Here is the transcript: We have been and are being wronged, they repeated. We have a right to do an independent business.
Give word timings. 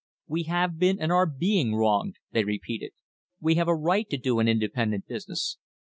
We 0.25 0.45
have 0.49 0.79
been 0.79 0.99
and 0.99 1.11
are 1.11 1.27
being 1.27 1.75
wronged, 1.75 2.15
they 2.31 2.43
repeated. 2.43 2.93
We 3.39 3.53
have 3.53 3.67
a 3.67 3.75
right 3.75 4.09
to 4.09 4.17
do 4.17 4.39
an 4.39 4.47
independent 4.47 5.05
business. 5.05 5.59